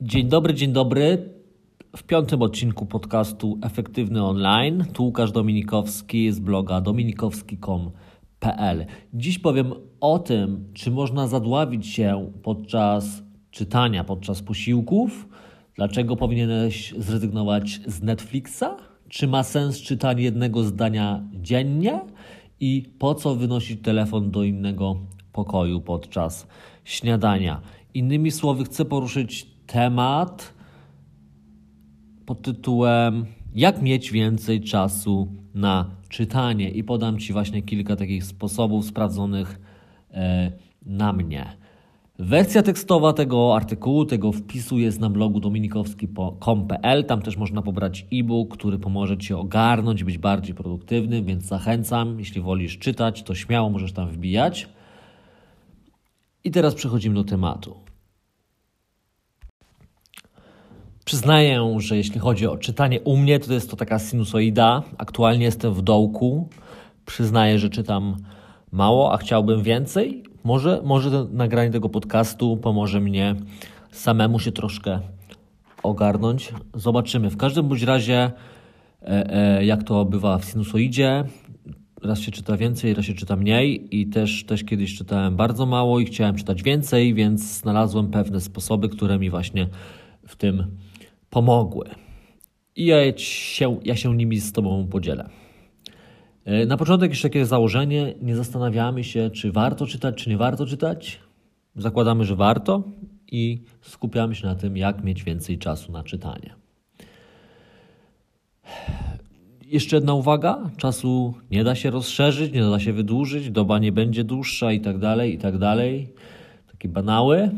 [0.00, 1.28] Dzień dobry, dzień dobry.
[1.96, 4.84] W piątym odcinku podcastu Efektywny Online.
[4.92, 8.86] Tu Łukasz Dominikowski z bloga dominikowski.com.pl.
[9.14, 15.28] Dziś powiem o tym, czy można zadławić się podczas czytania, podczas posiłków.
[15.74, 18.64] Dlaczego powinieneś zrezygnować z Netflixa?
[19.08, 22.00] Czy ma sens czytanie jednego zdania dziennie?
[22.60, 24.96] I po co wynosić telefon do innego
[25.32, 26.46] pokoju podczas
[26.84, 27.60] śniadania?
[27.94, 30.54] Innymi słowy, chcę poruszyć temat
[32.26, 38.86] pod tytułem Jak mieć więcej czasu na czytanie i podam Ci właśnie kilka takich sposobów
[38.86, 39.60] sprawdzonych
[40.10, 40.52] e,
[40.86, 41.56] na mnie.
[42.18, 47.04] Wersja tekstowa tego artykułu, tego wpisu jest na blogu dominikowski.com.pl.
[47.04, 52.18] Tam też można pobrać e-book, który pomoże Ci ogarnąć, być bardziej produktywnym, więc zachęcam.
[52.18, 54.68] Jeśli wolisz czytać, to śmiało możesz tam wbijać.
[56.44, 57.85] I teraz przechodzimy do tematu.
[61.16, 64.82] Przyznaję, że jeśli chodzi o czytanie u mnie, to jest to taka sinusoida.
[64.98, 66.48] Aktualnie jestem w dołku.
[67.06, 68.16] Przyznaję, że czytam
[68.72, 70.22] mało, a chciałbym więcej.
[70.44, 73.34] Może, może nagranie tego podcastu pomoże mnie
[73.90, 75.00] samemu się troszkę
[75.82, 76.52] ogarnąć.
[76.74, 77.30] Zobaczymy.
[77.30, 78.30] W każdym bądź razie,
[79.02, 81.24] e, e, jak to bywa w sinusoidzie,
[82.02, 86.00] raz się czyta więcej, raz się czyta mniej i też, też kiedyś czytałem bardzo mało
[86.00, 89.68] i chciałem czytać więcej, więc znalazłem pewne sposoby, które mi właśnie
[90.26, 90.66] w tym
[91.30, 91.90] pomogły.
[92.76, 95.28] I ja się, ja się nimi z Tobą podzielę.
[96.44, 98.14] E, na początek jeszcze takie założenie.
[98.22, 101.20] Nie zastanawiamy się, czy warto czytać, czy nie warto czytać.
[101.76, 102.82] Zakładamy, że warto
[103.32, 106.54] i skupiamy się na tym, jak mieć więcej czasu na czytanie.
[109.66, 114.24] Jeszcze jedna uwaga: czasu nie da się rozszerzyć, nie da się wydłużyć, doba nie będzie
[114.24, 116.08] dłuższa i tak dalej, i tak dalej.
[116.72, 117.50] Takie banały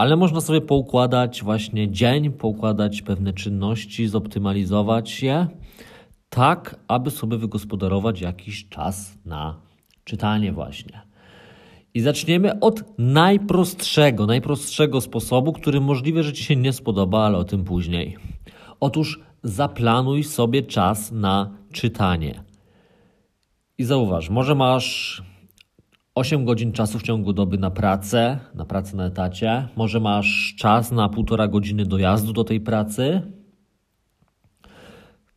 [0.00, 5.46] ale można sobie poukładać właśnie dzień, poukładać pewne czynności, zoptymalizować je,
[6.28, 9.60] tak aby sobie wygospodarować jakiś czas na
[10.04, 11.00] czytanie właśnie.
[11.94, 17.44] I zaczniemy od najprostszego, najprostszego sposobu, który możliwe, że Ci się nie spodoba, ale o
[17.44, 18.16] tym później.
[18.80, 22.44] Otóż zaplanuj sobie czas na czytanie.
[23.78, 25.22] I zauważ, może masz
[26.14, 29.68] 8 godzin czasu w ciągu doby na pracę, na pracę na etacie.
[29.76, 33.22] Może masz czas na półtora godziny dojazdu do tej pracy.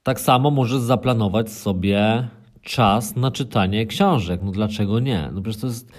[0.04, 2.28] Tak samo możesz zaplanować sobie
[2.62, 4.42] czas na czytanie książek.
[4.44, 5.30] No dlaczego nie?
[5.34, 5.92] No przecież to jest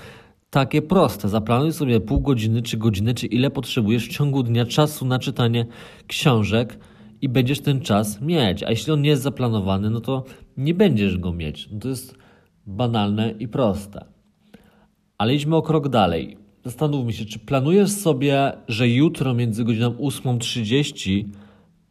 [0.50, 1.28] takie proste.
[1.28, 5.66] Zaplanuj sobie pół godziny, czy godzinę, czy ile potrzebujesz w ciągu dnia czasu na czytanie
[6.06, 6.78] książek
[7.20, 8.62] i będziesz ten czas mieć.
[8.62, 10.24] A jeśli on nie jest zaplanowany, no to
[10.56, 11.68] nie będziesz go mieć.
[11.72, 12.18] No to jest
[12.66, 14.13] banalne i proste.
[15.18, 16.36] Ale idźmy o krok dalej.
[16.64, 21.24] Zastanówmy się, czy planujesz sobie, że jutro między godziną 8.30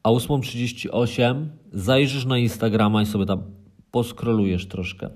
[0.03, 3.43] a 8.38 zajrzysz na Instagrama i sobie tam
[3.91, 5.09] poskrolujesz troszkę.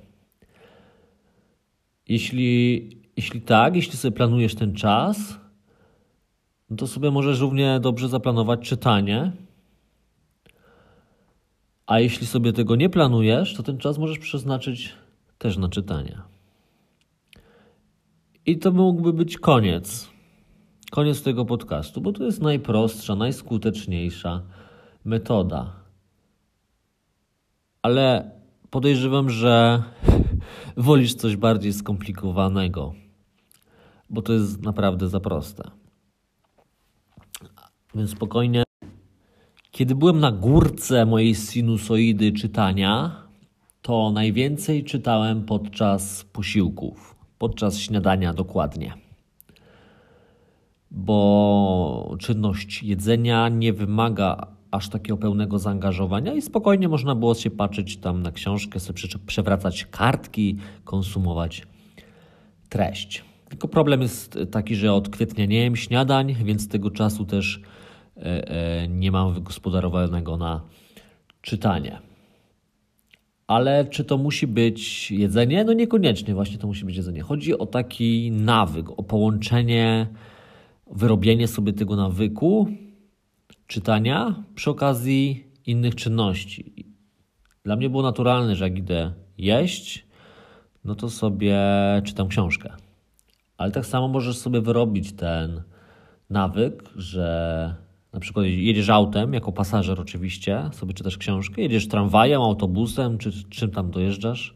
[2.08, 5.40] Jeśli, jeśli tak, jeśli sobie planujesz ten czas,
[6.70, 9.32] no to sobie możesz równie dobrze zaplanować czytanie.
[11.86, 14.94] A jeśli sobie tego nie planujesz, to ten czas możesz przeznaczyć
[15.38, 16.22] też na czytanie.
[18.48, 20.10] I to mógłby być koniec.
[20.92, 24.42] Koniec tego podcastu, bo to jest najprostsza, najskuteczniejsza
[25.06, 25.74] metoda.
[27.82, 28.32] Ale
[28.70, 29.84] podejrzewam, że
[30.78, 32.94] wolisz coś bardziej skomplikowanego,
[34.10, 35.72] bo to jest naprawdę za proste.
[37.96, 38.64] Więc spokojnie.
[39.72, 43.24] Kiedy byłem na górce mojej sinusoidy czytania,
[43.82, 48.94] to najwięcej czytałem podczas posiłków podczas śniadania dokładnie.
[50.92, 57.98] Bo czynność jedzenia nie wymaga aż takiego pełnego zaangażowania i spokojnie można było się patrzeć
[57.98, 61.68] tam na książkę, sobie przewracać kartki, konsumować
[62.70, 63.26] treść.
[63.50, 67.62] Tylko problem jest taki, że od kwietnia nie jem śniadań, więc tego czasu też
[68.18, 70.62] e, e, nie mam wygospodarowanego na
[71.42, 72.07] czytanie.
[73.48, 75.64] Ale czy to musi być jedzenie?
[75.64, 77.22] No niekoniecznie właśnie to musi być jedzenie.
[77.22, 80.08] Chodzi o taki nawyk, o połączenie,
[80.92, 82.68] wyrobienie sobie tego nawyku
[83.68, 86.86] czytania przy okazji innych czynności.
[87.64, 90.08] Dla mnie było naturalne, że jak idę jeść,
[90.84, 91.60] no to sobie
[92.04, 92.74] czytam książkę.
[93.58, 95.62] Ale tak samo możesz sobie wyrobić ten
[96.30, 97.76] nawyk, że
[98.18, 103.72] na przykład jedziesz autem, jako pasażer oczywiście, sobie czytasz książkę, jedziesz tramwajem, autobusem, czy czym
[103.72, 104.54] tam dojeżdżasz,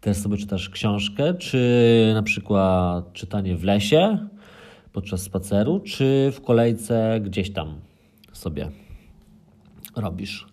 [0.00, 4.28] też sobie czytasz książkę, czy na przykład czytanie w lesie
[4.92, 7.74] podczas spaceru, czy w kolejce gdzieś tam
[8.32, 8.70] sobie
[9.96, 10.46] robisz.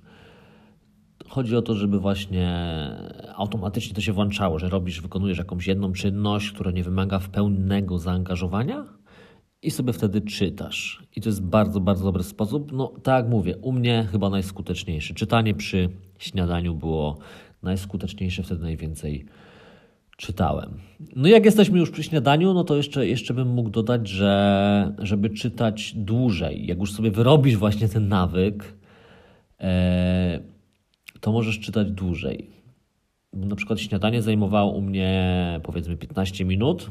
[1.27, 2.49] Chodzi o to, żeby właśnie
[3.35, 7.99] automatycznie to się włączało, że robisz, wykonujesz jakąś jedną czynność, która nie wymaga w pełnego
[7.99, 8.96] zaangażowania
[9.61, 11.03] i sobie wtedy czytasz.
[11.15, 12.71] I to jest bardzo, bardzo dobry sposób.
[12.71, 15.13] No, tak jak mówię, u mnie chyba najskuteczniejszy.
[15.13, 17.17] Czytanie przy śniadaniu było
[17.63, 19.25] najskuteczniejsze, wtedy najwięcej
[20.17, 20.79] czytałem.
[21.15, 25.29] No jak jesteśmy już przy śniadaniu, no to jeszcze, jeszcze bym mógł dodać, że żeby
[25.29, 28.73] czytać dłużej, jak już sobie wyrobisz właśnie ten nawyk,
[29.59, 30.39] e,
[31.19, 32.49] to możesz czytać dłużej.
[33.33, 36.89] Na przykład śniadanie zajmowało u mnie powiedzmy 15 minut,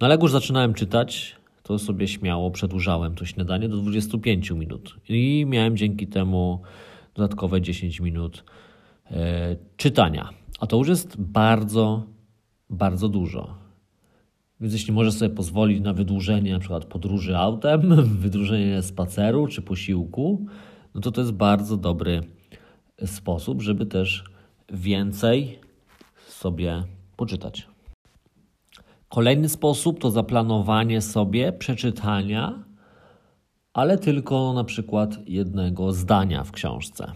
[0.00, 4.96] no ale jak już zaczynałem czytać, to sobie śmiało przedłużałem to śniadanie do 25 minut
[5.08, 6.60] i miałem dzięki temu
[7.14, 8.44] dodatkowe 10 minut
[9.10, 10.30] e, czytania.
[10.60, 12.02] A to już jest bardzo,
[12.70, 13.54] bardzo dużo.
[14.60, 20.46] Więc jeśli możesz sobie pozwolić na wydłużenie na przykład podróży autem, wydłużenie spaceru czy posiłku,
[20.94, 22.20] no to to jest bardzo dobry
[23.06, 24.24] sposób, żeby też
[24.72, 25.58] więcej
[26.28, 26.82] sobie
[27.16, 27.69] poczytać.
[29.10, 32.64] Kolejny sposób to zaplanowanie sobie przeczytania,
[33.72, 37.12] ale tylko na przykład jednego zdania w książce.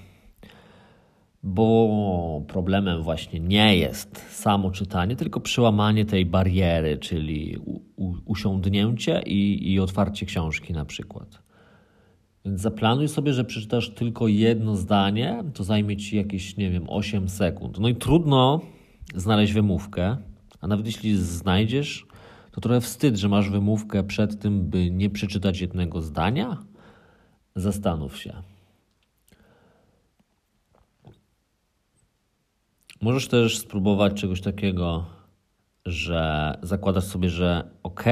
[1.43, 7.59] Bo problemem właśnie nie jest samo czytanie, tylko przełamanie tej bariery, czyli
[8.25, 11.43] usiądnięcie i, i otwarcie książki na przykład.
[12.45, 17.29] Więc zaplanuj sobie, że przeczytasz tylko jedno zdanie, to zajmie ci jakieś, nie wiem, 8
[17.29, 17.79] sekund.
[17.79, 18.61] No i trudno
[19.15, 20.17] znaleźć wymówkę,
[20.65, 22.07] a nawet jeśli znajdziesz,
[22.51, 26.65] to trochę wstyd, że masz wymówkę przed tym, by nie przeczytać jednego zdania.
[27.57, 28.43] Zastanów się.
[33.01, 35.07] Możesz też spróbować czegoś takiego,
[35.87, 38.05] że zakładasz sobie, że ok,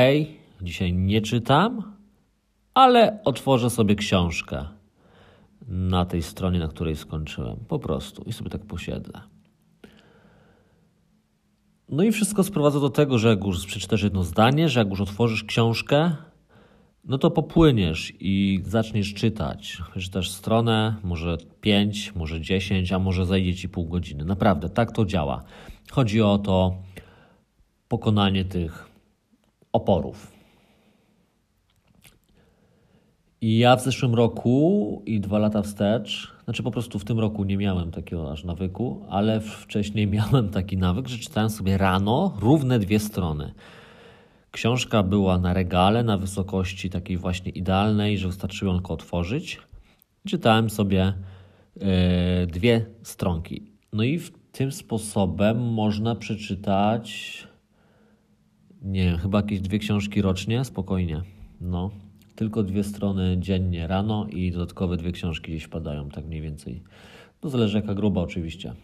[0.63, 1.95] dzisiaj nie czytam,
[2.75, 4.67] ale otworzę sobie książkę
[5.69, 7.57] na tej stronie, na której skończyłem.
[7.69, 9.31] Po prostu i sobie tak posiedzę.
[11.93, 15.00] No i wszystko sprowadza do tego, że jak już przeczytasz jedno zdanie, że jak już
[15.00, 16.17] otworzysz książkę,
[17.05, 19.83] no to popłyniesz i zaczniesz czytać.
[20.00, 24.25] Czytasz stronę, może 5, może 10, a może zajdzie ci pół godziny.
[24.25, 25.43] Naprawdę, tak to działa.
[25.91, 26.77] Chodzi o to
[27.89, 28.89] pokonanie tych
[29.73, 30.33] oporów.
[33.41, 37.45] I ja w zeszłym roku i dwa lata wstecz, znaczy po prostu w tym roku
[37.45, 42.79] nie miałem takiego aż nawyku, ale wcześniej miałem taki nawyk, że czytałem sobie rano równe
[42.79, 43.55] dwie strony.
[44.51, 49.61] Książka była na regale, na wysokości takiej właśnie idealnej, że wystarczyło tylko otworzyć.
[50.29, 51.13] Czytałem sobie
[51.77, 51.87] yy,
[52.47, 53.63] dwie stronki.
[53.93, 57.39] No i w tym sposobem można przeczytać,
[58.83, 61.23] nie wiem, chyba jakieś dwie książki rocznie, spokojnie.
[61.61, 61.91] No,
[62.34, 66.82] tylko dwie strony dziennie rano i dodatkowe dwie książki gdzieś wpadają, tak mniej więcej.
[67.43, 68.75] No zależy jaka gruba oczywiście.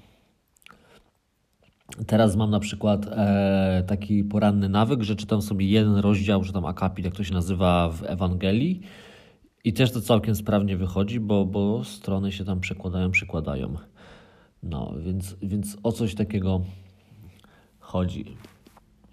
[2.06, 6.64] Teraz mam na przykład e, taki poranny nawyk, że czytam sobie jeden rozdział, czy tam
[6.64, 8.80] akapit, jak to się nazywa w Ewangelii
[9.64, 13.76] i też to całkiem sprawnie wychodzi, bo, bo strony się tam przekładają, przykładają.
[14.62, 16.60] No, więc, więc o coś takiego
[17.78, 18.36] chodzi,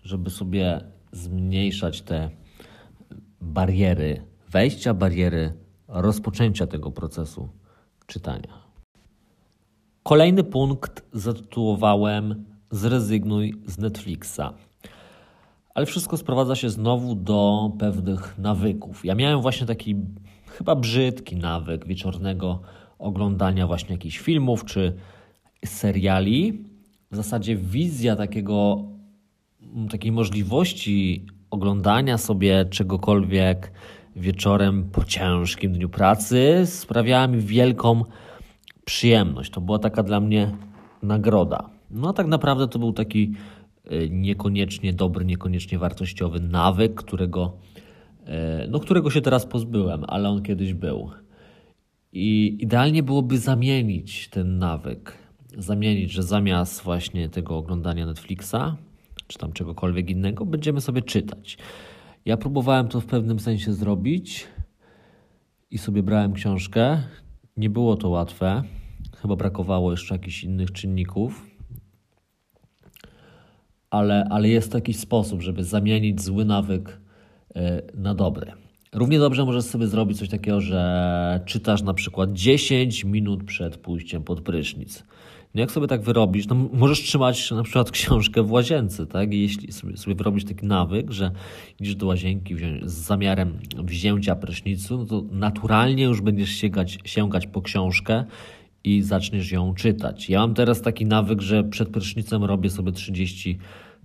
[0.04, 2.30] żeby sobie zmniejszać te
[3.46, 5.54] bariery wejścia, bariery
[5.88, 7.50] rozpoczęcia tego procesu
[8.08, 8.66] czytania.
[10.04, 14.42] Kolejny punkt zatytułowałem Zrezygnuj z Netflixa.
[15.74, 19.06] Ale wszystko sprowadza się znowu do pewnych nawyków.
[19.06, 19.96] Ja miałem właśnie taki
[20.48, 22.62] chyba brzydki nawyk wieczornego
[23.00, 24.96] oglądania właśnie jakichś filmów czy
[25.66, 26.64] seriali.
[27.12, 28.84] W zasadzie wizja takiego,
[29.90, 31.26] takiej możliwości
[31.56, 33.72] oglądania sobie czegokolwiek
[34.16, 38.04] wieczorem po ciężkim dniu pracy sprawiała mi wielką
[38.86, 39.52] przyjemność.
[39.52, 40.52] To była taka dla mnie
[41.04, 41.70] nagroda.
[41.92, 43.34] No a tak naprawdę to był taki
[43.86, 47.58] e, niekoniecznie dobry, niekoniecznie wartościowy nawyk, którego,
[48.26, 51.10] e, no, którego się teraz pozbyłem, ale on kiedyś był.
[52.14, 55.18] I idealnie byłoby zamienić ten nawyk.
[55.58, 58.76] Zamienić, że zamiast właśnie tego oglądania Netflixa,
[59.28, 61.58] czy tam czegokolwiek innego, będziemy sobie czytać.
[62.26, 64.48] Ja próbowałem to w pewnym sensie zrobić
[65.72, 67.02] i sobie brałem książkę.
[67.58, 68.64] Nie było to łatwe.
[69.18, 71.46] Chyba brakowało jeszcze jakichś innych czynników.
[73.90, 77.00] Ale, ale jest to jakiś sposób, żeby zamienić zły nawyk
[77.56, 78.52] e, na dobry.
[78.94, 84.24] Równie dobrze możesz sobie zrobić coś takiego, że czytasz na przykład 10 minut przed pójściem
[84.24, 85.04] pod prysznic.
[85.56, 89.34] No jak sobie tak wyrobisz, no możesz trzymać na przykład książkę w łazience, tak?
[89.34, 91.32] I jeśli sobie, sobie wyrobisz taki nawyk, że
[91.80, 97.62] idziesz do łazienki z zamiarem wzięcia prysznicu, no to naturalnie już będziesz sięgać, sięgać po
[97.62, 98.26] książkę
[98.84, 100.30] i zaczniesz ją czytać.
[100.30, 103.58] Ja mam teraz taki nawyk, że przed prysznicem robię sobie 30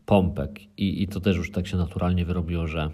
[0.07, 2.91] pompek i, i to też już tak się naturalnie wyrobiło, że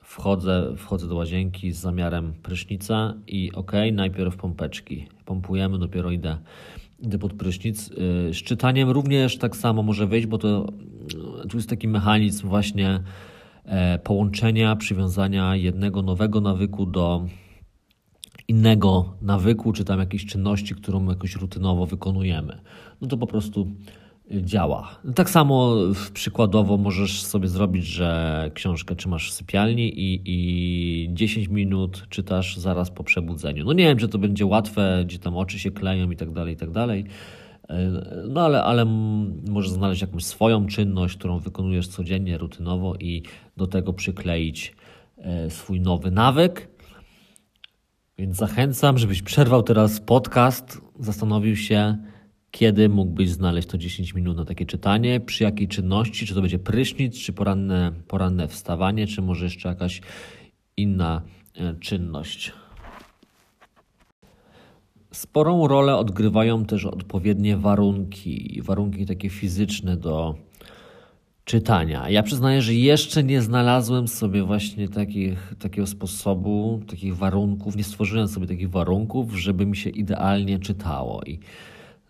[0.00, 5.06] wchodzę, wchodzę do łazienki z zamiarem prysznica i ok, najpierw pompeczki.
[5.24, 6.38] Pompujemy, dopiero idę,
[7.02, 7.90] idę pod prysznic.
[7.90, 7.94] Y,
[8.34, 10.72] z czytaniem również tak samo może wyjść, bo to
[11.44, 13.00] y, tu jest taki mechanizm właśnie
[13.64, 17.26] e, połączenia, przywiązania jednego nowego nawyku do
[18.48, 22.60] innego nawyku, czy tam jakiejś czynności, którą jakoś rutynowo wykonujemy.
[23.00, 23.66] No to po prostu
[24.40, 25.00] działa.
[25.14, 25.76] Tak samo
[26.14, 32.90] przykładowo możesz sobie zrobić, że książkę trzymasz w sypialni i, i 10 minut czytasz zaraz
[32.90, 33.64] po przebudzeniu.
[33.64, 36.54] No nie wiem, czy to będzie łatwe, gdzie tam oczy się kleją i tak dalej,
[36.54, 37.04] i tak dalej.
[38.28, 38.84] No ale, ale
[39.48, 43.22] możesz znaleźć jakąś swoją czynność, którą wykonujesz codziennie, rutynowo i
[43.56, 44.76] do tego przykleić
[45.18, 46.68] e, swój nowy nawyk.
[48.18, 51.98] Więc zachęcam, żebyś przerwał teraz podcast, zastanowił się,
[52.52, 56.58] kiedy mógłbyś znaleźć to 10 minut na takie czytanie, przy jakiej czynności, czy to będzie
[56.58, 60.00] prysznic, czy poranne, poranne wstawanie, czy może jeszcze jakaś
[60.76, 61.22] inna
[61.56, 62.52] e, czynność.
[65.12, 70.34] Sporą rolę odgrywają też odpowiednie warunki, warunki takie fizyczne do
[71.44, 72.10] czytania.
[72.10, 78.28] Ja przyznaję, że jeszcze nie znalazłem sobie właśnie takich, takiego sposobu, takich warunków, nie stworzyłem
[78.28, 81.22] sobie takich warunków, żeby mi się idealnie czytało.
[81.26, 81.38] I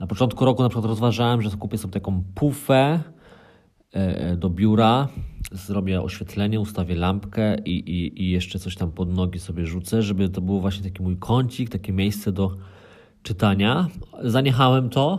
[0.02, 3.00] na początku roku na przykład rozważałem, że kupię sobie taką pufę
[3.94, 5.08] e, e, do biura,
[5.52, 10.28] zrobię oświetlenie, ustawię lampkę i, i, i jeszcze coś tam pod nogi sobie rzucę, żeby
[10.28, 12.56] to było właśnie taki mój kącik, takie miejsce do
[13.22, 13.88] czytania.
[14.22, 15.18] Zaniechałem to.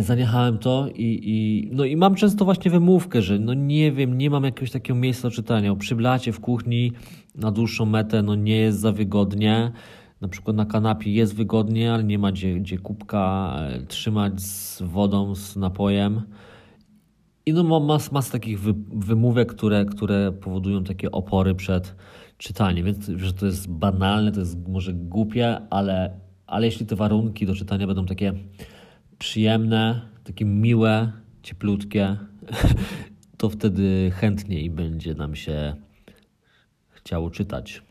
[0.00, 4.30] Zaniechałem to i, i, no i mam często właśnie wymówkę, że no nie wiem, nie
[4.30, 5.76] mam jakiegoś takiego miejsca do czytania.
[5.76, 6.92] Przy blacie w kuchni
[7.34, 9.72] na dłuższą metę no nie jest za wygodnie
[10.20, 14.82] na przykład na kanapie jest wygodnie, ale nie ma gdzie, gdzie kubka e, trzymać z
[14.82, 16.22] wodą, z napojem.
[17.46, 21.94] I no ma mas takich wy, wymówek, które, które powodują takie opory przed
[22.38, 22.86] czytaniem.
[22.86, 27.54] Więc że to jest banalne, to jest może głupie, ale, ale jeśli te warunki do
[27.54, 28.32] czytania będą takie
[29.18, 32.16] przyjemne, takie miłe, cieplutkie,
[33.38, 35.74] to wtedy chętniej będzie nam się
[36.90, 37.85] chciało czytać.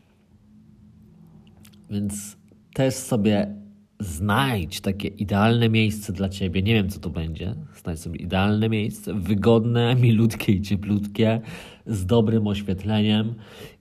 [1.90, 2.36] Więc
[2.74, 3.56] też sobie
[4.00, 6.62] znajdź takie idealne miejsce dla ciebie.
[6.62, 7.54] Nie wiem, co to będzie.
[7.82, 11.40] Znajdź sobie idealne miejsce, wygodne, milutkie i cieplutkie,
[11.86, 13.34] z dobrym oświetleniem,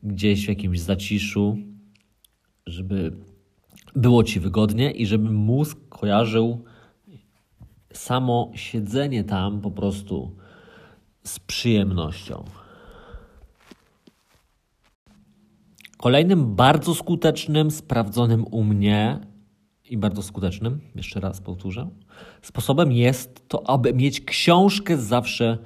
[0.03, 1.57] gdzieś w jakimś zaciszu,
[2.65, 3.17] żeby
[3.95, 6.63] było ci wygodnie i żeby mózg kojarzył
[7.93, 10.35] samo siedzenie tam po prostu
[11.23, 12.43] z przyjemnością.
[16.05, 19.19] Kolejnym bardzo skutecznym, sprawdzonym u mnie
[19.89, 21.89] i bardzo skutecznym, jeszcze raz powtórzę,
[22.41, 25.57] sposobem jest to, aby mieć książkę zawsze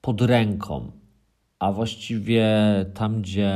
[0.00, 0.92] pod ręką.
[1.58, 2.46] A właściwie
[2.94, 3.54] tam, gdzie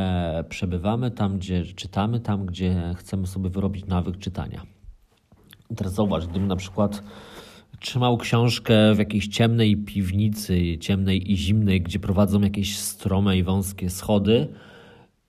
[0.49, 4.62] przebywamy, tam, gdzie czytamy, tam, gdzie chcemy sobie wyrobić nawyk czytania.
[5.77, 7.03] teraz zauważ, gdybym na przykład
[7.81, 13.91] trzymał książkę w jakiejś ciemnej piwnicy, ciemnej i zimnej, gdzie prowadzą jakieś strome i wąskie
[13.91, 14.49] schody,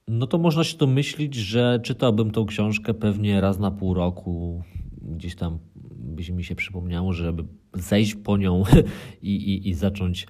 [0.10, 4.64] no to można się domyślić, że czytałbym tą książkę pewnie raz na pół roku.
[5.02, 5.60] Gdzieś tam
[5.94, 8.64] by mi się przypomniało, żeby zejść po nią
[9.22, 10.28] i, i, i zacząć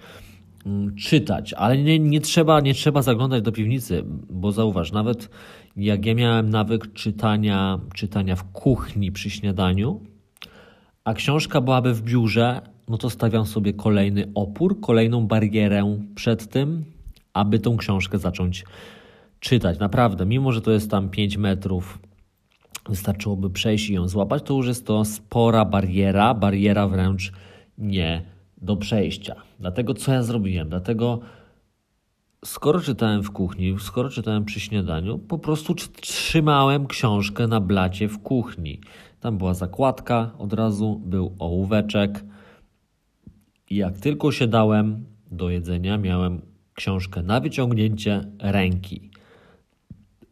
[0.65, 1.53] mm, czytać.
[1.53, 5.29] Ale nie, nie, trzeba, nie trzeba zaglądać do piwnicy, bo zauważ, nawet
[5.75, 10.01] jak ja miałem nawyk czytania, czytania w kuchni przy śniadaniu,
[11.03, 16.86] a książka byłaby w biurze, no to stawiam sobie kolejny opór, kolejną barierę przed tym,
[17.33, 18.99] aby tą książkę zacząć czytać.
[19.79, 22.00] Naprawdę, mimo że to jest tam 5 metrów,
[22.89, 27.31] wystarczyłoby przejść i ją złapać, to już jest to spora bariera, bariera wręcz
[27.77, 28.22] nie
[28.58, 29.36] do przejścia.
[29.60, 30.69] Dlatego co ja zrobiłem?
[30.69, 31.19] Dlatego
[32.46, 38.19] skoro czytałem w kuchni, skoro czytałem przy śniadaniu, po prostu trzymałem książkę na blacie w
[38.19, 38.79] kuchni.
[39.19, 42.24] Tam była zakładka, od razu był ołóweczek.
[43.69, 46.41] I jak tylko się dałem do jedzenia, miałem
[46.74, 49.10] książkę na wyciągnięcie ręki.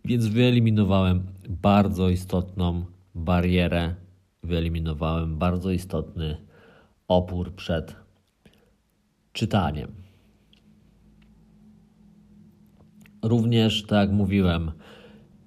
[0.07, 2.85] Więc wyeliminowałem bardzo istotną
[3.15, 3.95] barierę,
[4.43, 6.37] wyeliminowałem bardzo istotny
[7.07, 7.95] opór przed
[9.33, 9.91] czytaniem.
[13.23, 14.71] Również, tak jak mówiłem,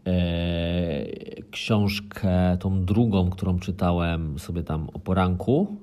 [0.06, 1.06] e,
[1.50, 5.76] książkę, tą drugą, którą czytałem sobie tam o poranku,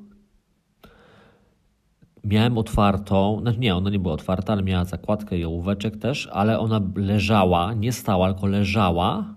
[2.23, 6.59] miałem otwartą, znaczy nie, ona nie była otwarta, ale miała zakładkę i ołóweczek też, ale
[6.59, 9.35] ona leżała, nie stała, tylko leżała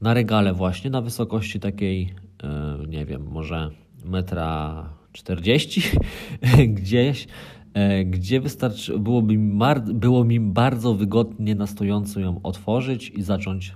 [0.00, 3.70] na regale właśnie, na wysokości takiej, e, nie wiem, może
[4.04, 5.82] metra 40
[6.78, 7.28] gdzieś,
[7.74, 9.60] e, gdzie wystarczy, byłoby mi,
[9.94, 13.74] było mi bardzo wygodnie na stojąco ją otworzyć i zacząć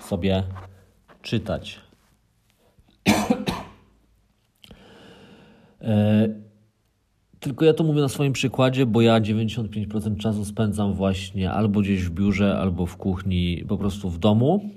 [0.00, 0.42] sobie
[1.22, 1.80] czytać.
[5.80, 6.28] E,
[7.44, 12.02] tylko ja to mówię na swoim przykładzie, bo ja 95% czasu spędzam właśnie albo gdzieś
[12.02, 14.70] w biurze, albo w kuchni, po prostu w domu.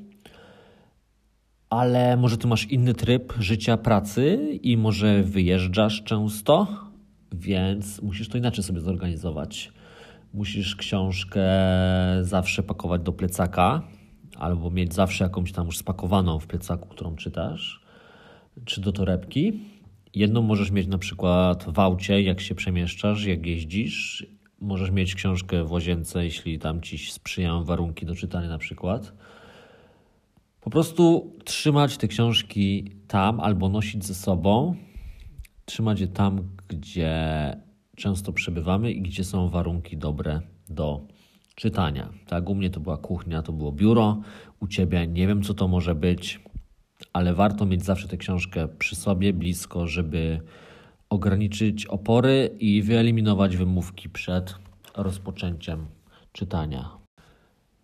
[1.69, 6.67] Ale może ty masz inny tryb życia, pracy i może wyjeżdżasz często,
[7.31, 9.71] więc musisz to inaczej sobie zorganizować.
[10.33, 11.43] Musisz książkę
[12.21, 13.81] zawsze pakować do plecaka,
[14.37, 17.81] albo mieć zawsze jakąś tam już spakowaną w plecaku, którą czytasz,
[18.65, 19.59] czy do torebki.
[20.17, 24.27] Jedną możesz mieć na przykład w aucie, jak się przemieszczasz, jak jeździsz.
[24.61, 29.13] Możesz mieć książkę w łazience, jeśli tam ci sprzyjają warunki do czytania na przykład.
[30.61, 34.75] Po prostu trzymać te książki tam albo nosić ze sobą.
[35.65, 37.13] Trzymać je tam, gdzie
[37.95, 41.01] często przebywamy i gdzie są warunki dobre do
[41.55, 42.09] czytania.
[42.27, 44.21] Tak, u mnie to była kuchnia, to było biuro,
[44.59, 46.39] u ciebie nie wiem, co to może być,
[47.13, 50.39] ale warto mieć zawsze tę książkę przy sobie, blisko, żeby
[51.09, 54.55] ograniczyć opory i wyeliminować wymówki przed
[54.95, 55.85] rozpoczęciem
[56.31, 56.97] czytania.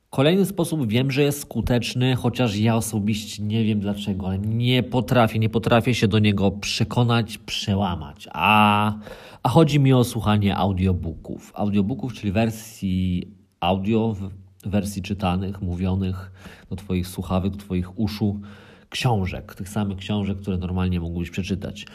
[0.10, 5.40] Kolejny sposób wiem, że jest skuteczny, chociaż ja osobiście nie wiem dlaczego, ale nie potrafię,
[5.40, 8.28] nie potrafię się do niego przekonać, przełamać.
[8.34, 8.94] A,
[9.44, 11.52] a chodzi mi o słuchanie audiobooków.
[11.56, 13.28] Audiobooków, czyli wersji
[13.60, 14.16] audio,
[14.66, 16.32] wersji czytanych, mówionych
[16.70, 18.40] do Twoich słuchawek, do Twoich uszu
[18.94, 21.86] książek, tych samych książek, które normalnie mógłbyś przeczytać.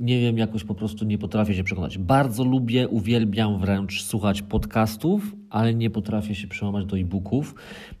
[0.00, 1.98] Nie wiem, jakoś po prostu nie potrafię się przekonać.
[1.98, 7.54] Bardzo lubię, uwielbiam wręcz słuchać podcastów, ale nie potrafię się przełamać do e-booków.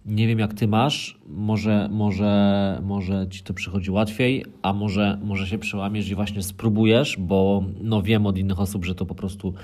[0.06, 1.18] Nie wiem, jak ty masz.
[1.26, 7.16] Może, może, może ci to przychodzi łatwiej, a może, może się przełamiesz i właśnie spróbujesz,
[7.18, 9.54] bo no wiem od innych osób, że to po prostu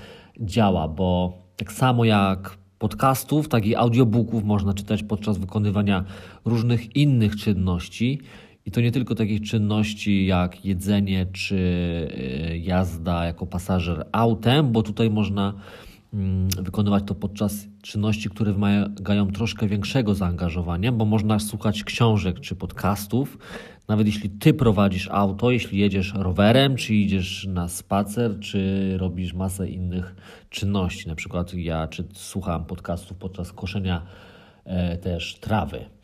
[0.41, 6.05] działa, bo tak samo jak podcastów, tak i audiobooków można czytać podczas wykonywania
[6.45, 8.21] różnych innych czynności.
[8.67, 14.83] I to nie tylko takich czynności jak jedzenie czy y, jazda jako pasażer autem, bo
[14.83, 15.53] tutaj można
[16.15, 22.57] mm, wykonywać to podczas czynności, które wymagają troszkę większego zaangażowania, bo można słuchać książek czy
[22.57, 23.39] podcastów,
[23.89, 29.69] nawet jeśli ty prowadzisz auto, jeśli jedziesz rowerem, czy idziesz na spacer, czy robisz masę
[29.69, 30.17] innych
[30.51, 31.09] czynności.
[31.09, 34.03] Na przykład ja czy słucham podcastów podczas koszenia
[34.65, 35.96] e, też trawy.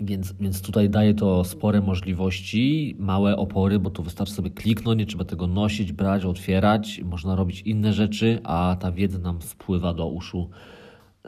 [0.00, 5.06] Więc, więc tutaj daje to spore możliwości, małe opory, bo tu wystarczy sobie kliknąć, nie
[5.06, 10.06] trzeba tego nosić, brać, otwierać, można robić inne rzeczy, a ta wiedza nam spływa do
[10.06, 10.50] uszu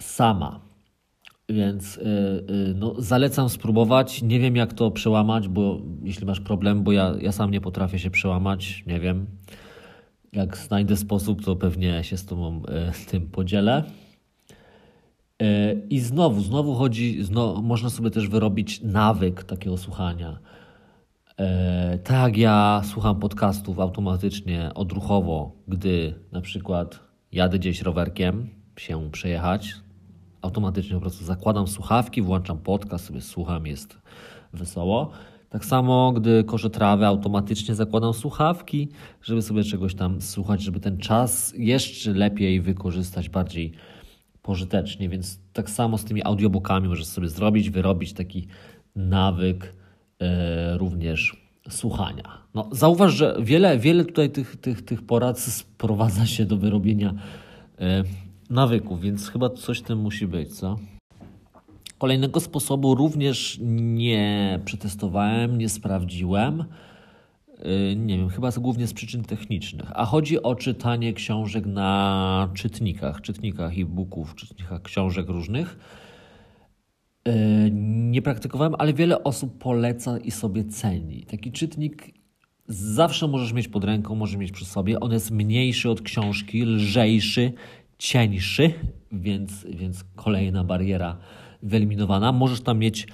[0.01, 0.61] sama.
[1.49, 2.03] Więc yy,
[2.49, 4.23] yy, no, zalecam spróbować.
[4.23, 7.99] Nie wiem, jak to przełamać, bo jeśli masz problem, bo ja, ja sam nie potrafię
[7.99, 9.27] się przełamać, nie wiem.
[10.33, 13.85] Jak znajdę sposób, to pewnie się z Tobą yy, tym podzielę.
[15.91, 20.39] I znowu, znowu chodzi, znowu, można sobie też wyrobić nawyk takiego słuchania.
[21.39, 27.01] E, tak ja słucham podcastów automatycznie, odruchowo, gdy na przykład
[27.33, 29.75] jadę gdzieś rowerkiem się przejechać,
[30.43, 33.99] automatycznie po prostu zakładam słuchawki, włączam podcast, sobie słucham, jest
[34.53, 35.11] wesoło.
[35.49, 38.89] Tak samo, gdy koszę trawę, automatycznie zakładam słuchawki,
[39.23, 43.73] żeby sobie czegoś tam słuchać, żeby ten czas jeszcze lepiej wykorzystać, bardziej
[44.49, 48.47] pożytecznie, więc tak samo z tymi audiobookami możesz sobie zrobić, wyrobić taki
[48.97, 49.75] nawyk
[50.21, 51.37] e, również
[51.69, 52.23] słuchania.
[52.55, 57.15] No, zauważ, że wiele, wiele tutaj tych, tych, tych porad sprowadza się do wyrobienia
[57.79, 58.05] e,
[58.51, 60.79] nawyków, więc chyba coś tym musi być, co?
[61.99, 66.65] Kolejnego sposobu również nie przetestowałem, nie sprawdziłem.
[67.67, 69.91] Y, nie wiem, chyba głównie z przyczyn technicznych.
[69.95, 75.79] A chodzi o czytanie książek na czytnikach, czytnikach e-booków, czytnikach książek różnych.
[77.29, 77.33] Y,
[78.11, 81.25] nie praktykowałem, ale wiele osób poleca i sobie ceni.
[81.25, 82.15] Taki czytnik
[82.69, 85.01] zawsze możesz mieć pod ręką, możesz mieć przy sobie.
[85.01, 87.53] On jest mniejszy od książki, lżejszy,
[87.99, 88.75] cieńszy,
[89.13, 91.19] więc, więc kolejna bariera
[91.63, 92.33] wyeliminowana.
[92.33, 93.07] Możesz tam mieć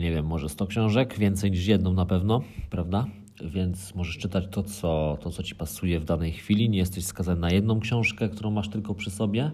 [0.00, 2.40] nie wiem, może 100 książek, więcej niż jedną na pewno,
[2.70, 3.06] prawda?
[3.44, 6.70] Więc możesz czytać to co, to, co ci pasuje w danej chwili.
[6.70, 9.50] Nie jesteś skazany na jedną książkę, którą masz tylko przy sobie.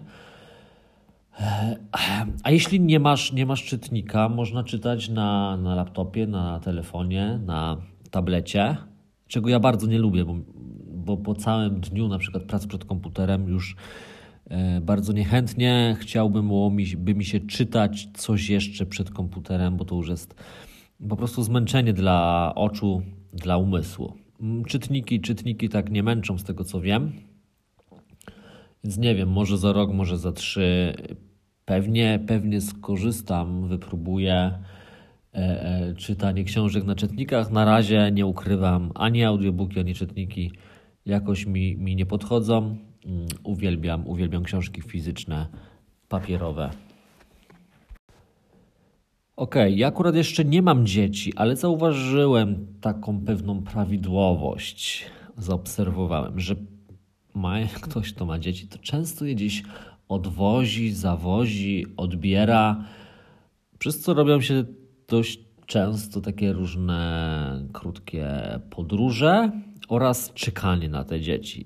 [2.43, 7.77] A jeśli nie masz, nie masz czytnika, można czytać na, na laptopie, na telefonie, na
[8.11, 8.77] tablecie,
[9.27, 10.35] czego ja bardzo nie lubię, bo,
[10.87, 13.75] bo po całym dniu na przykład pracy przed komputerem już
[14.81, 16.51] bardzo niechętnie chciałbym,
[16.97, 20.35] by mi się czytać coś jeszcze przed komputerem, bo to już jest
[21.09, 23.01] po prostu zmęczenie dla oczu,
[23.33, 24.13] dla umysłu.
[24.41, 27.11] Mm, czytniki, czytniki tak nie męczą z tego co wiem.
[28.83, 30.95] Więc nie wiem, może za rok, może za trzy.
[31.65, 34.55] Pewnie, pewnie skorzystam, wypróbuję e,
[35.33, 37.51] e, czytanie książek na czytnikach.
[37.51, 40.51] Na razie nie ukrywam, ani audiobooki, ani czytniki
[41.05, 42.77] jakoś mi, mi nie podchodzą.
[43.05, 45.47] Mm, uwielbiam, uwielbiam książki fizyczne,
[46.09, 46.69] papierowe.
[49.35, 55.05] Okej, okay, ja akurat jeszcze nie mam dzieci, ale zauważyłem taką pewną prawidłowość.
[55.37, 56.55] Zaobserwowałem, że
[57.33, 59.63] ma, ktoś, kto ma dzieci, to często je gdzieś
[60.09, 62.83] odwozi, zawozi, odbiera,
[63.79, 64.63] przez co robią się
[65.07, 68.29] dość często takie różne krótkie
[68.69, 69.51] podróże
[69.89, 71.65] oraz czekanie na te dzieci.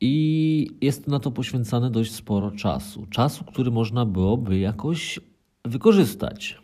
[0.00, 3.06] I jest na to poświęcane dość sporo czasu.
[3.10, 5.20] Czasu, który można byłoby jakoś
[5.64, 6.58] wykorzystać.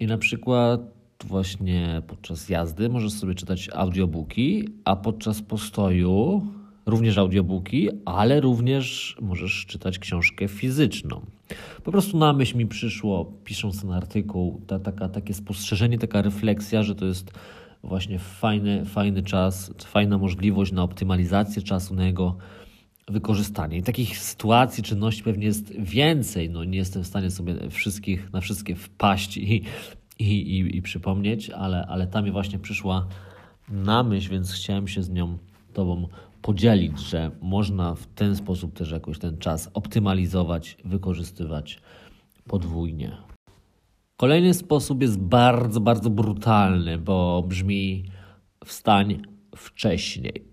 [0.00, 0.80] I na przykład
[1.24, 6.46] właśnie podczas jazdy możesz sobie czytać audiobooki, a podczas postoju
[6.86, 11.20] również audiobooki, ale również możesz czytać książkę fizyczną.
[11.84, 16.82] Po prostu na myśl mi przyszło, pisząc ten artykuł, ta, taka, takie spostrzeżenie, taka refleksja,
[16.82, 17.32] że to jest
[17.82, 22.36] właśnie fajny, fajny czas, fajna możliwość na optymalizację czasu, na jego
[23.08, 23.78] wykorzystanie.
[23.78, 26.50] I takich sytuacji, czynności pewnie jest więcej.
[26.50, 29.64] No, nie jestem w stanie sobie wszystkich, na wszystkie wpaść i,
[30.18, 33.06] i, i, i przypomnieć, ale, ale ta mi właśnie przyszła
[33.68, 35.38] na myśl, więc chciałem się z nią
[35.72, 36.08] Tobą
[36.42, 41.80] podzielić, że można w ten sposób też jakoś ten czas optymalizować, wykorzystywać
[42.48, 43.27] podwójnie.
[44.20, 48.04] Kolejny sposób jest bardzo, bardzo brutalny, bo brzmi
[48.64, 49.22] wstań
[49.56, 50.44] wcześniej.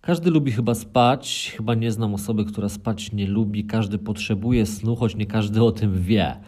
[0.00, 3.64] Każdy lubi chyba spać, chyba nie znam osoby, która spać nie lubi.
[3.64, 6.40] Każdy potrzebuje snu, choć nie każdy o tym wie.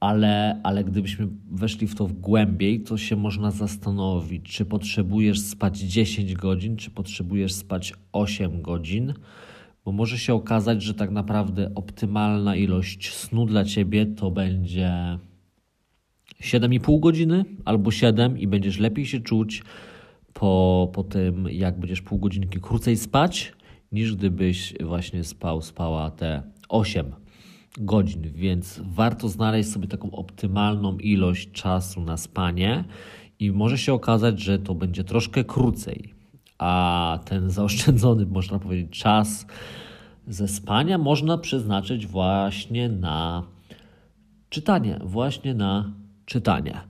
[0.00, 6.34] Ale, ale gdybyśmy weszli w to głębiej, to się można zastanowić, czy potrzebujesz spać 10
[6.34, 9.14] godzin, czy potrzebujesz spać 8 godzin,
[9.84, 15.18] bo może się okazać, że tak naprawdę optymalna ilość snu dla ciebie to będzie
[16.42, 19.62] 7,5 godziny albo 7 i będziesz lepiej się czuć
[20.32, 23.52] po, po tym, jak będziesz pół godzinki krócej spać,
[23.92, 27.12] niż gdybyś właśnie spał, spała te 8
[27.78, 32.84] godzin, więc warto znaleźć sobie taką optymalną ilość czasu na spanie
[33.38, 36.14] i może się okazać, że to będzie troszkę krócej,
[36.58, 39.46] a ten zaoszczędzony, można powiedzieć, czas
[40.28, 43.42] ze spania można przeznaczyć właśnie na
[44.48, 45.92] czytanie, właśnie na
[46.24, 46.80] czytanie.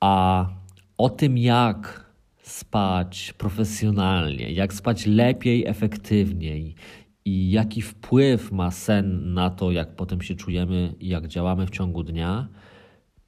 [0.00, 0.46] A
[0.98, 2.08] o tym, jak
[2.42, 6.74] spać profesjonalnie, jak spać lepiej, efektywniej
[7.24, 11.70] i jaki wpływ ma sen na to, jak potem się czujemy i jak działamy w
[11.70, 12.48] ciągu dnia,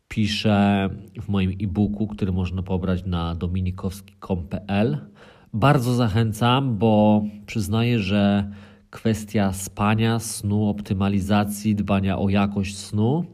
[0.08, 0.90] piszę
[1.22, 5.09] w moim e-booku, który można pobrać na dominikowski.com.pl.
[5.52, 8.50] Bardzo zachęcam, bo przyznaję, że
[8.90, 13.24] kwestia spania, snu, optymalizacji, dbania o jakość snu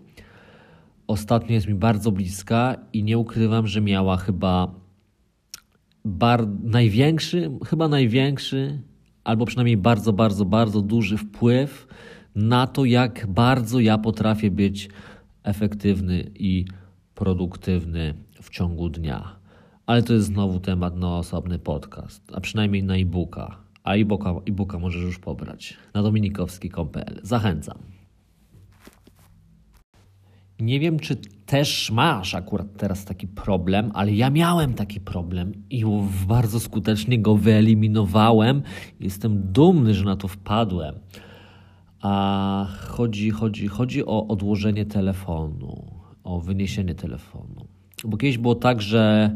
[1.07, 4.75] ostatnio jest mi bardzo bliska i nie ukrywam, że miała chyba
[6.05, 8.83] bar, największy, chyba największy,
[9.25, 11.87] albo przynajmniej bardzo, bardzo, bardzo duży wpływ
[12.35, 14.89] na to, jak bardzo ja potrafię być
[15.43, 16.65] efektywny i
[17.15, 19.37] produktywny w ciągu dnia.
[19.87, 23.57] Ale to jest znowu temat na osobny podcast, a przynajmniej na e-booka.
[23.85, 27.21] A e-booka, e-booka możesz już pobrać na dominikowski.pl.
[27.23, 27.79] Zachęcam.
[30.61, 35.85] Nie wiem, czy też masz akurat teraz taki problem, ale ja miałem taki problem i
[36.29, 38.63] bardzo skutecznie go wyeliminowałem.
[39.01, 40.95] Jestem dumny, że na to wpadłem.
[42.01, 47.67] A chodzi, chodzi, chodzi o odłożenie telefonu, o wyniesienie telefonu.
[48.05, 49.31] Bo kiedyś było tak, że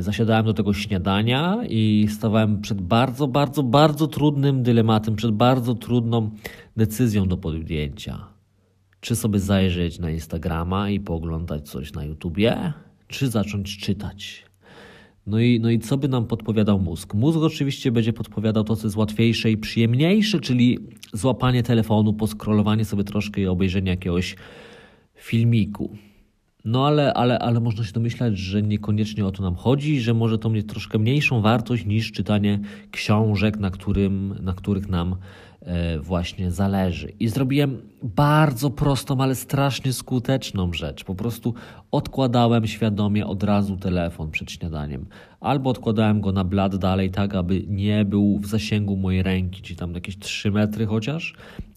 [0.00, 6.30] zasiadałem do tego śniadania i stawałem przed bardzo, bardzo, bardzo trudnym dylematem, przed bardzo trudną
[6.76, 8.38] decyzją do podjęcia
[9.00, 12.72] czy sobie zajrzeć na Instagrama i pooglądać coś na YouTubie,
[13.08, 14.44] czy zacząć czytać.
[15.26, 17.14] No i, no i co by nam podpowiadał mózg?
[17.14, 20.78] Mózg oczywiście będzie podpowiadał to, co jest łatwiejsze i przyjemniejsze, czyli
[21.12, 24.36] złapanie telefonu, poskrolowanie sobie troszkę i obejrzenie jakiegoś
[25.14, 25.96] filmiku.
[26.68, 30.38] No ale, ale, ale można się domyślać, że niekoniecznie o to nam chodzi, że może
[30.38, 35.16] to mieć troszkę mniejszą wartość niż czytanie książek, na, którym, na których nam
[35.60, 37.12] e, właśnie zależy.
[37.20, 41.04] I zrobiłem bardzo prostą, ale strasznie skuteczną rzecz.
[41.04, 41.54] Po prostu
[41.90, 45.06] odkładałem świadomie od razu telefon przed śniadaniem.
[45.40, 49.76] Albo odkładałem go na blat dalej, tak aby nie był w zasięgu mojej ręki, czyli
[49.76, 51.34] tam jakieś 3 metry chociaż.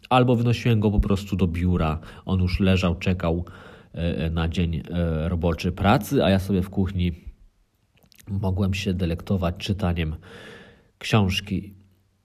[0.09, 1.99] Albo wynosiłem go po prostu do biura.
[2.25, 3.45] On już leżał, czekał
[4.31, 7.11] na dzień e, roboczy pracy, a ja sobie w kuchni
[8.27, 10.15] mogłem się delektować czytaniem
[10.97, 11.73] książki.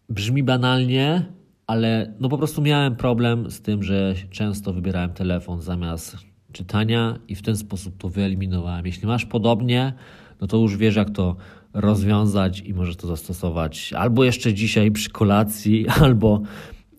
[0.09, 1.27] Brzmi banalnie,
[1.67, 6.17] ale no po prostu miałem problem z tym, że często wybierałem telefon zamiast
[6.53, 8.87] czytania i w ten sposób to wyeliminowałem.
[8.87, 9.93] Jeśli masz podobnie,
[10.41, 11.37] no to już wiesz, jak to
[11.73, 16.43] rozwiązać i możesz to zastosować albo jeszcze dzisiaj przy kolacji, albo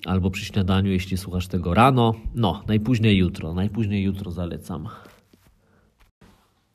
[0.05, 2.13] albo przy śniadaniu, jeśli słuchasz tego rano.
[2.35, 4.87] No, najpóźniej jutro, najpóźniej jutro zalecam.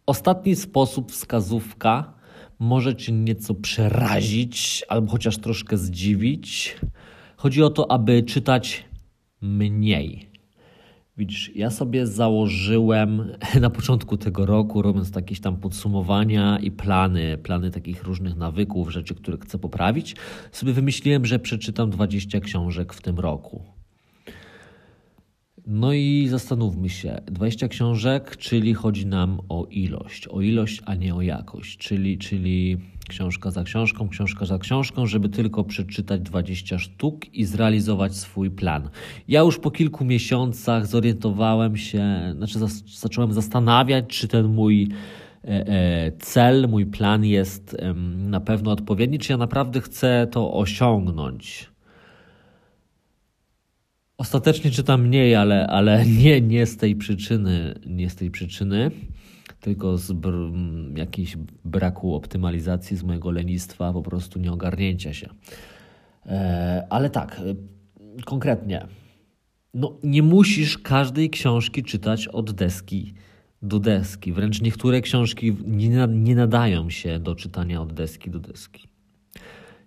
[0.06, 2.12] Ostatni sposób, wskazówka,
[2.58, 6.76] może Cię nieco przerazić albo chociaż troszkę zdziwić.
[7.36, 8.84] Chodzi o to, aby czytać
[9.40, 10.31] mniej.
[11.16, 17.70] Widzisz, ja sobie założyłem na początku tego roku, robiąc jakieś tam podsumowania i plany, plany
[17.70, 20.16] takich różnych nawyków, rzeczy, które chcę poprawić,
[20.52, 23.62] sobie wymyśliłem, że przeczytam 20 książek w tym roku.
[25.66, 31.14] No i zastanówmy się, 20 książek, czyli chodzi nam o ilość, o ilość, a nie
[31.14, 32.78] o jakość, czyli, czyli
[33.12, 38.88] książka za książką, książka za książką, żeby tylko przeczytać 20 sztuk i zrealizować swój plan.
[39.28, 42.58] Ja już po kilku miesiącach zorientowałem się, znaczy
[43.00, 44.88] zacząłem zastanawiać, czy ten mój
[45.44, 47.76] e, e, cel, mój plan jest
[48.16, 51.72] na pewno odpowiedni, czy ja naprawdę chcę to osiągnąć.
[54.18, 58.90] Ostatecznie czytam mniej, ale, ale nie, nie z tej przyczyny, nie z tej przyczyny,
[59.62, 60.34] tylko z br
[60.96, 65.28] jakiejś braku optymalizacji, z mojego lenistwa, po prostu nieogarnięcia się.
[66.26, 68.86] E, ale tak, e, konkretnie.
[69.74, 73.14] No, nie musisz każdej książki czytać od deski
[73.62, 74.32] do deski.
[74.32, 78.88] Wręcz niektóre książki nie, nie nadają się do czytania od deski do deski.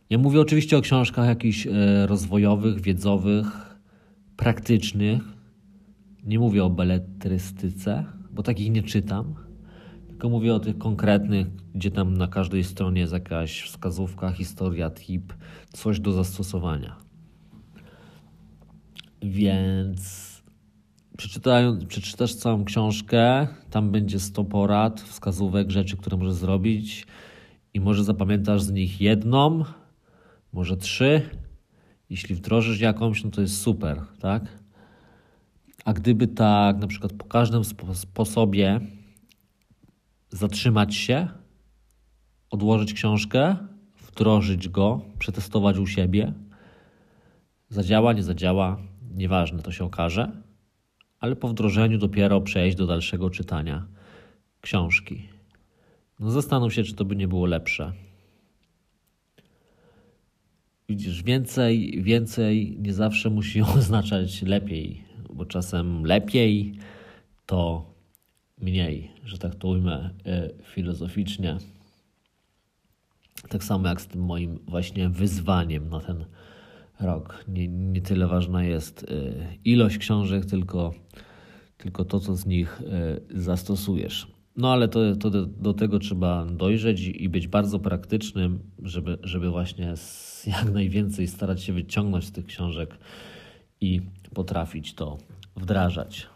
[0.10, 1.72] Ja mówię oczywiście o książkach jakichś e,
[2.08, 3.78] rozwojowych, wiedzowych,
[4.38, 5.24] praktycznych.
[6.24, 9.45] Nie mówię o beletrystyce, bo takich nie czytam.
[10.26, 15.34] Tylko mówię o tych konkretnych, gdzie tam na każdej stronie jest jakaś wskazówka, historia, tip,
[15.74, 16.96] coś do zastosowania.
[19.22, 20.32] Więc
[21.88, 27.08] przeczytasz całą książkę, tam będzie 100 porad, wskazówek, rzeczy, które możesz zrobić
[27.74, 29.64] i może zapamiętasz z nich jedną,
[30.54, 31.22] może trzy,
[32.10, 34.44] jeśli wdrożysz jakąś, no to jest super, tak?
[35.86, 37.62] A gdyby tak na przykład po każdym
[37.94, 38.80] sposobie
[40.36, 41.28] zatrzymać się,
[42.50, 43.56] odłożyć książkę,
[44.08, 46.34] wdrożyć go, przetestować u siebie,
[47.70, 48.78] zadziała, nie zadziała,
[49.14, 50.32] nieważne, to się okaże,
[51.20, 53.88] ale po wdrożeniu dopiero przejść do dalszego czytania
[54.62, 55.30] książki.
[56.20, 57.94] No zastanów się, czy to by nie było lepsze.
[60.90, 66.80] Widzisz, więcej, więcej nie zawsze musi oznaczać lepiej, bo czasem lepiej
[67.46, 67.95] to
[68.58, 71.58] mniej, że tak to ujmę e, filozoficznie.
[73.50, 76.26] Tak samo jak z tym moim właśnie wyzwaniem na ten
[77.00, 77.46] rok.
[77.48, 79.06] Nie, nie tyle ważna jest e,
[79.66, 80.94] ilość książek, tylko,
[81.78, 84.36] tylko to, co z nich e, zastosujesz.
[84.58, 89.50] No ale to, to do, do tego trzeba dojrzeć i być bardzo praktycznym, żeby, żeby
[89.50, 89.94] właśnie
[90.58, 92.98] jak najwięcej starać się wyciągnąć z tych książek
[93.82, 94.02] i
[94.34, 95.18] potrafić to
[95.56, 96.35] wdrażać.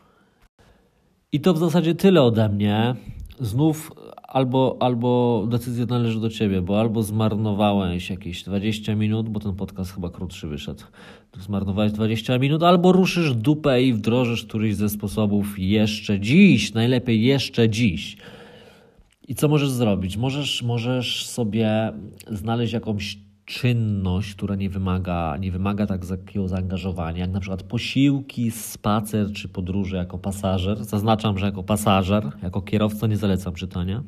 [1.31, 2.95] I to w zasadzie tyle ode mnie.
[3.39, 3.91] Znów
[4.23, 9.91] albo, albo decyzja należy do ciebie, bo albo zmarnowałeś jakieś 20 minut, bo ten podcast
[9.91, 10.83] chyba krótszy wyszedł.
[11.39, 17.69] Zmarnowałeś 20 minut, albo ruszysz dupę i wdrożysz któryś ze sposobów jeszcze dziś, najlepiej jeszcze
[17.69, 18.17] dziś.
[19.27, 20.17] I co możesz zrobić?
[20.17, 21.93] Możesz, możesz sobie
[22.27, 23.17] znaleźć jakąś
[23.49, 29.49] czynność, która nie wymaga, nie wymaga tak takiego zaangażowania, jak na przykład posiłki, spacer czy
[29.49, 30.85] podróże jako pasażer.
[30.85, 34.03] Zaznaczam, że jako pasażer, jako kierowca nie zalecam czytania.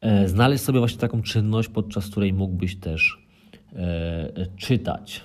[0.00, 3.26] E, znaleźć sobie właśnie taką czynność, podczas której mógłbyś też
[3.72, 5.24] e, czytać.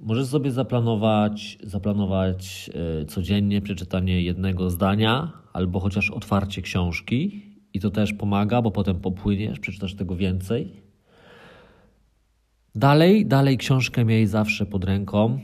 [0.00, 7.90] Możesz sobie zaplanować, zaplanować e, codziennie przeczytanie jednego zdania albo chociaż otwarcie książki i to
[7.90, 10.72] też pomaga, bo potem popłyniesz, przeczytasz tego więcej.
[12.74, 15.38] Dalej, dalej książkę miej zawsze pod ręką.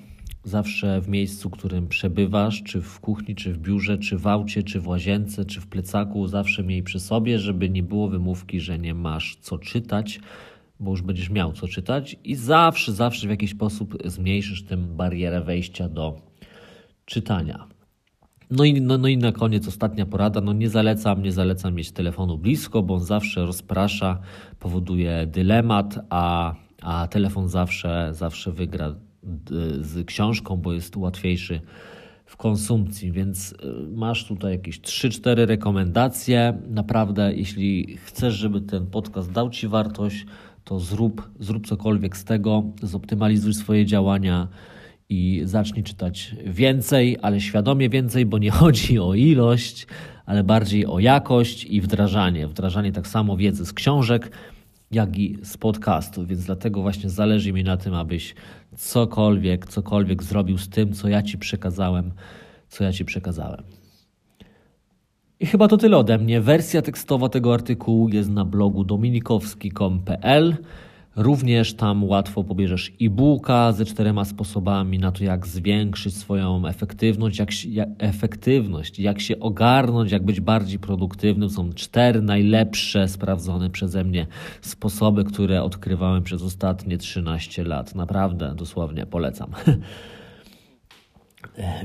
[0.45, 4.63] zawsze w miejscu, w którym przebywasz, czy w kuchni, czy w biurze, czy w aucie,
[4.63, 8.79] czy w łazience, czy w plecaku, zawsze miej przy sobie, żeby nie było wymówki, że
[8.79, 10.21] nie masz co czytać,
[10.81, 15.41] bo już będziesz miał co czytać i zawsze, zawsze w jakiś sposób zmniejszysz tym barierę
[15.41, 16.21] wejścia do
[17.05, 17.76] czytania.
[18.51, 20.41] No i, no, no i na koniec ostatnia porada.
[20.41, 24.19] No nie zalecam, nie zalecam mieć telefonu blisko, bo on zawsze rozprasza,
[24.59, 28.95] powoduje dylemat, a, a telefon zawsze, zawsze wygra
[29.81, 31.61] z książką, bo jest łatwiejszy
[32.27, 33.57] w konsumpcji, więc y,
[33.95, 36.59] masz tutaj jakieś 3-4 rekomendacje.
[36.69, 40.27] Naprawdę, jeśli chcesz, żeby ten podcast dał Ci wartość,
[40.65, 44.49] to zrób, zrób cokolwiek z tego, zoptymalizuj swoje działania
[45.09, 49.87] i zacznij czytać więcej, ale świadomie więcej, bo nie chodzi o ilość,
[50.27, 52.49] ale bardziej o jakość i wdrażanie.
[52.49, 54.31] Wdrażanie tak samo wiedzy z książek,
[54.91, 58.35] jak i z podcastu, więc dlatego właśnie zależy mi na tym, abyś
[58.77, 62.13] cokolwiek, cokolwiek zrobił z tym, co ja Ci przekazałem,
[62.69, 63.63] co ja Ci przekazałem.
[65.41, 66.41] I chyba to tyle ode mnie.
[66.41, 70.57] Wersja tekstowa tego artykułu jest na blogu dominikowski.com.pl.
[71.17, 77.65] Również tam łatwo pobierzesz e-booka ze czterema sposobami na to, jak zwiększyć swoją efektywność, jak,
[77.65, 81.51] jak, efektywność, jak się ogarnąć, jak być bardziej produktywnym.
[81.51, 84.27] Są cztery najlepsze, sprawdzone przeze mnie
[84.61, 87.95] sposoby, które odkrywałem przez ostatnie 13 lat.
[87.95, 89.51] Naprawdę, dosłownie polecam.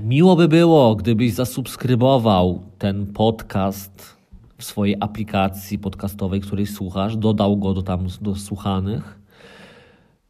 [0.02, 4.18] Miło by było, gdybyś zasubskrybował ten podcast
[4.58, 9.21] w swojej aplikacji podcastowej, której słuchasz, dodał go do tam do słuchanych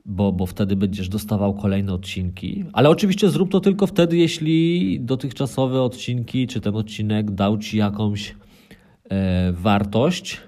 [0.06, 2.66] bo, bo wtedy będziesz dostawał kolejne odcinki.
[2.74, 8.36] Ale oczywiście zrób to tylko wtedy, jeśli dotychczasowe odcinki, czy ten odcinek dał ci jakąś
[9.10, 10.42] e, wartość,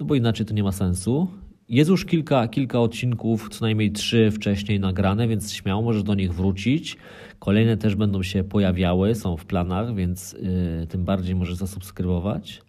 [0.00, 1.28] no bo inaczej to nie ma sensu.
[1.68, 6.34] Jest już kilka, kilka odcinków, co najmniej trzy wcześniej nagrane, więc śmiało możesz do nich
[6.34, 6.96] wrócić.
[7.38, 12.62] Kolejne też będą się pojawiały, są w planach, więc y, tym bardziej możesz zasubskrybować.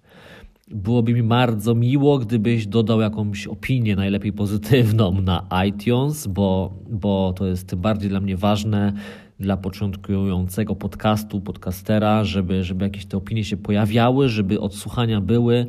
[0.74, 7.48] Byłoby mi bardzo miło, gdybyś dodał jakąś opinię, najlepiej pozytywną na iTunes, bo, bo to
[7.48, 8.94] jest tym bardziej dla mnie ważne
[9.40, 15.68] dla początkującego podcastu, podcastera, żeby, żeby jakieś te opinie się pojawiały, żeby odsłuchania były,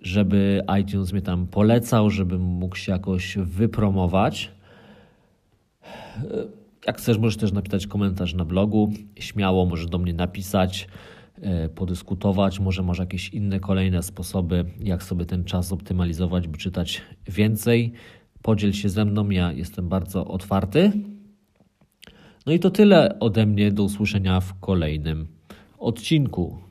[0.00, 4.52] żeby iTunes mnie tam polecał, żebym mógł się jakoś wypromować.
[6.86, 8.92] Jak chcesz, możesz też napisać komentarz na blogu.
[9.18, 10.88] Śmiało możesz do mnie napisać.
[11.42, 12.60] E, podyskutować.
[12.60, 17.92] Może masz jakieś inne kolejne sposoby, jak sobie ten czas optymalizować, by czytać więcej.
[18.42, 20.92] Podziel się ze mną, ja jestem bardzo otwarty.
[22.46, 23.72] No i to tyle ode mnie.
[23.72, 25.26] Do usłyszenia w kolejnym
[25.78, 26.65] odcinku.